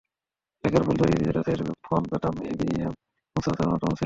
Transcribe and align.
লেখার 0.63 0.83
ভুল 0.83 0.95
ধরিয়ে 0.97 1.19
দিতে 1.19 1.31
যাঁদের 1.37 1.59
ফোন 1.85 2.01
পেতাম, 2.11 2.35
এবিএম 2.51 2.93
মূসা 3.35 3.49
তাঁদের 3.49 3.67
অন্যতম 3.67 3.89
ছিলেন। 3.89 3.99